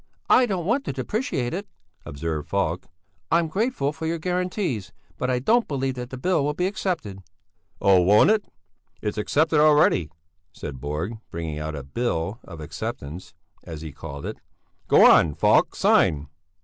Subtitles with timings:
[0.31, 1.67] "I don't want to depreciate it,"
[2.07, 2.87] observed Falk.
[3.31, 7.21] "I'm grateful for your guarantees, but I don't believe that the bill will be accepted."
[7.79, 8.43] "Oh, won't it!
[9.03, 10.09] It's accepted already,"
[10.51, 14.39] said Borg, bringing out a bill of acceptance, as he called it.
[14.87, 16.29] "Go on, Falk, sign!"